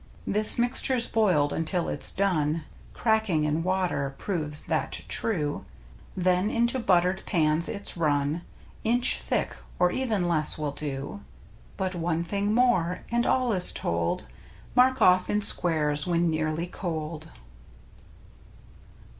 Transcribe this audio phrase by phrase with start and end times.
[0.25, 5.63] This mixture's boiled until it's done (Cracking in water proves that true),
[6.17, 8.41] Then into buttered pans it's run
[8.83, 11.21] Inch thick, or even less will do;
[11.77, 14.27] But one thing more— and all is told—
[14.75, 17.29] Mark of¥ in squares when nearly cold.